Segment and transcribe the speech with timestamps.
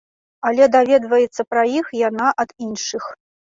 [0.51, 3.03] Але даведваецца пра іх яна ад іншых.